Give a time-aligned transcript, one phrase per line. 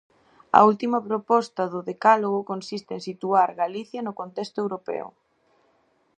[0.57, 5.07] A última proposta do decálogo consiste en situar Galicia no contexto europeo.